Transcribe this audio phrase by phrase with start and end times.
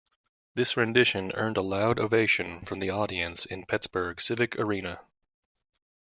[0.55, 4.99] This rendition earned a loud ovation from the audience in Pittsburgh's Civic Arena.